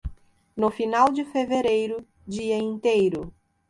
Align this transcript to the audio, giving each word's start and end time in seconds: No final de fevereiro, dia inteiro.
No 0.55 0.71
final 0.71 1.13
de 1.13 1.23
fevereiro, 1.23 2.03
dia 2.25 2.57
inteiro. 2.57 3.31